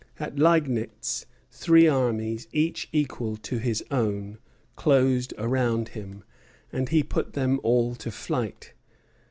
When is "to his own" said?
3.37-4.39